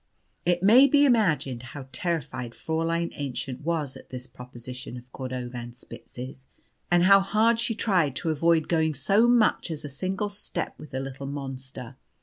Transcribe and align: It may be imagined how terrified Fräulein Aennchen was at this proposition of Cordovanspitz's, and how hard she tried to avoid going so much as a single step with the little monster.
It 0.47 0.63
may 0.63 0.87
be 0.87 1.05
imagined 1.05 1.61
how 1.61 1.85
terrified 1.91 2.53
Fräulein 2.53 3.13
Aennchen 3.15 3.61
was 3.61 3.95
at 3.95 4.09
this 4.09 4.25
proposition 4.25 4.97
of 4.97 5.07
Cordovanspitz's, 5.11 6.47
and 6.89 7.03
how 7.03 7.19
hard 7.19 7.59
she 7.59 7.75
tried 7.75 8.15
to 8.15 8.31
avoid 8.31 8.67
going 8.67 8.95
so 8.95 9.27
much 9.27 9.69
as 9.69 9.85
a 9.85 9.89
single 9.89 10.29
step 10.29 10.73
with 10.79 10.89
the 10.89 10.99
little 10.99 11.27
monster. 11.27 11.97